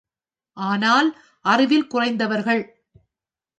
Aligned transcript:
ஆனால் 0.57 1.09
அறிவில் 1.45 1.87
குறைந்தவர்கள். 1.87 2.63